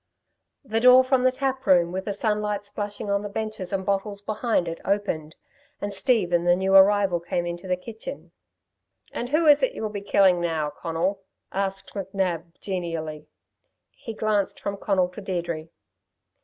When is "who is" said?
9.29-9.61